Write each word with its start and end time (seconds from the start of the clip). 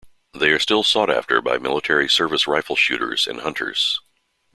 They 0.33 0.49
are 0.49 0.57
still 0.57 0.81
sought 0.81 1.11
after 1.11 1.43
by 1.43 1.59
military 1.59 2.09
service 2.09 2.47
rifle 2.47 2.75
shooters 2.75 3.27
and 3.27 3.41
hunters. 3.41 4.01